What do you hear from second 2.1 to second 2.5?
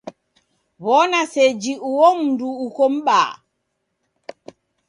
mundu